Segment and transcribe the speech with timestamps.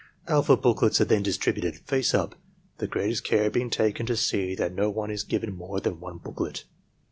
[0.27, 2.33] Alpha booklets are then distributed, face up,
[2.79, 6.17] the greatest care being taken to see that no one is given more than one
[6.17, 6.63] booklet.